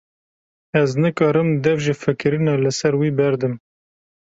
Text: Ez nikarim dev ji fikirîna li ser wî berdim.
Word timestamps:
Ez 0.81 0.95
nikarim 1.05 1.53
dev 1.69 1.79
ji 1.87 1.97
fikirîna 2.07 2.53
li 2.63 2.71
ser 2.79 2.93
wî 3.01 3.09
berdim. 3.19 3.53